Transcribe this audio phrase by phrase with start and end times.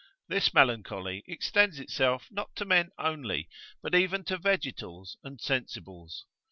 [0.27, 3.47] This melancholy extends itself not to men only,
[3.83, 6.25] but even to vegetals and sensibles.